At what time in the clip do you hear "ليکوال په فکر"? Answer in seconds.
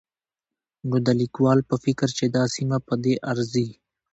1.21-2.09